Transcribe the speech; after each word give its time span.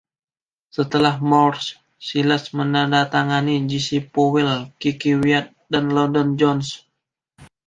Setelah 0.77 1.15
Moore, 1.29 1.61
Silas 2.07 2.43
menandatangani 2.57 3.55
Jesse 3.69 3.99
Powell, 4.13 4.53
Keke 4.81 5.11
Wyatt, 5.21 5.47
dan 5.71 5.83
London 5.95 6.27
Jones. 6.41 6.67